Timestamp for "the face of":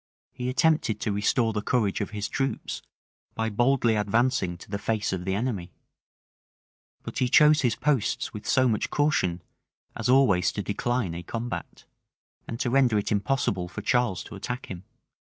4.71-5.25